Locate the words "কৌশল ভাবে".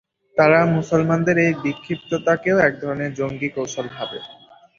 3.55-4.19